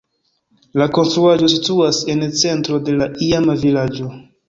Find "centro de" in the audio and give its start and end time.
2.43-2.99